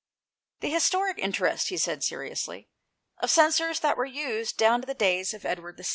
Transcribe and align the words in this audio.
"The 0.61 0.71
historic 0.71 1.19
interest," 1.19 1.69
he 1.69 1.77
said 1.77 2.03
seriously," 2.03 2.67
of 3.21 3.29
censers 3.29 3.81
that 3.81 3.97
were 3.97 4.05
used 4.07 4.57
down 4.57 4.81
to 4.81 4.87
the 4.87 4.95
days 4.95 5.31
of 5.35 5.45
Edward 5.45 5.77
VI. 5.77 5.83